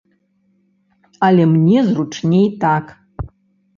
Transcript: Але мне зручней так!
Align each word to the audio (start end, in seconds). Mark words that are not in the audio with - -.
Але 1.27 1.43
мне 1.53 1.79
зручней 1.91 2.47
так! 2.65 2.85